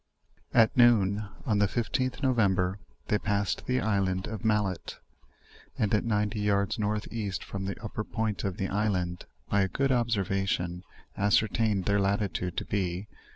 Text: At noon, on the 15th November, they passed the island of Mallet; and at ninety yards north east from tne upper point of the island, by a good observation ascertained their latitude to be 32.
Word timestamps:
At 0.51 0.75
noon, 0.75 1.29
on 1.45 1.59
the 1.59 1.67
15th 1.67 2.23
November, 2.23 2.79
they 3.09 3.19
passed 3.19 3.67
the 3.67 3.79
island 3.79 4.25
of 4.25 4.43
Mallet; 4.43 4.97
and 5.77 5.93
at 5.93 6.03
ninety 6.03 6.39
yards 6.39 6.79
north 6.79 7.07
east 7.13 7.43
from 7.43 7.67
tne 7.67 7.75
upper 7.83 8.03
point 8.03 8.43
of 8.43 8.57
the 8.57 8.67
island, 8.67 9.25
by 9.47 9.61
a 9.61 9.67
good 9.67 9.91
observation 9.91 10.81
ascertained 11.15 11.85
their 11.85 11.99
latitude 12.01 12.57
to 12.57 12.65
be 12.65 13.01
32. 13.11 13.15